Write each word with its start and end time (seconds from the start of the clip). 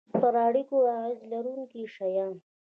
پر 0.19 0.35
اړیکو 0.47 0.77
اغیز 0.95 1.19
لرونکي 1.31 1.83
شیان 1.95 2.33